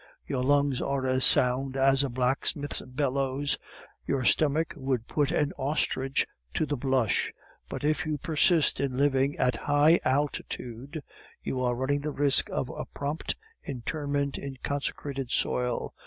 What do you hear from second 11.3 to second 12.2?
you are running the